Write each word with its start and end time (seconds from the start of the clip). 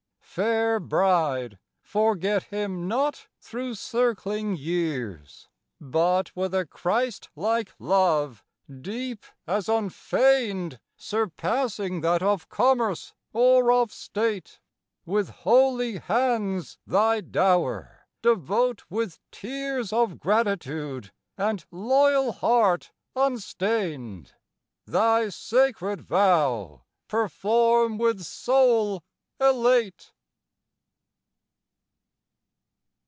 Fair 0.33 0.79
Bride, 0.79 1.59
forget 1.81 2.43
him 2.43 2.87
not 2.87 3.27
through 3.41 3.75
circling 3.75 4.55
years! 4.55 5.49
But 5.81 6.33
with 6.37 6.55
a 6.55 6.65
Christ 6.65 7.27
like 7.35 7.73
love, 7.79 8.41
deep 8.79 9.25
as 9.45 9.67
unfeigned 9.67 10.79
Surpassing 10.95 11.99
that 11.99 12.23
of 12.23 12.47
commerce 12.47 13.13
or 13.33 13.73
of 13.73 13.91
state, 13.91 14.61
With 15.05 15.27
holy 15.29 15.97
hands 15.97 16.77
thy 16.87 17.19
dower 17.19 18.07
devote 18.21 18.83
with 18.89 19.19
tears 19.31 19.91
Of 19.91 20.17
gratitude 20.17 21.11
and 21.37 21.65
loyal 21.71 22.31
heart 22.31 22.93
unstained; 23.17 24.33
Thy 24.85 25.27
sacred 25.27 25.99
vow 25.99 26.83
perform 27.09 27.97
with 27.97 28.21
soul 28.23 29.03
elate. 29.37 30.13